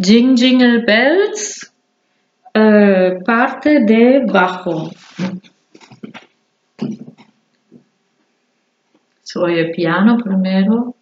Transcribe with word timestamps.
Jing 0.00 0.34
Jingle 0.34 0.82
Bells, 0.86 1.70
eh, 2.54 3.18
parte 3.22 3.80
de 3.80 4.24
bajo. 4.24 4.88
Soy 9.22 9.58
el 9.58 9.72
piano 9.72 10.16
primero. 10.16 10.96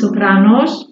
Sopranos. 0.00 0.88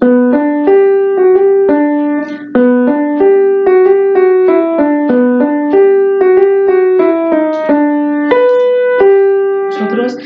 Nosotros. 9.71 10.19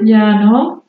Piano. 0.00 0.82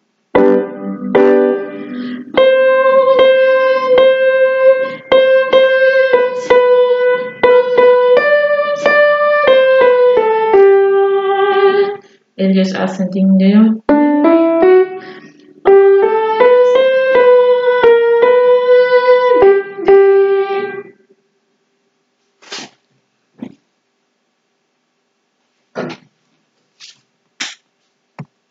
Ellos 12.37 12.73
hacen 12.75 13.09
dinero. 13.09 13.83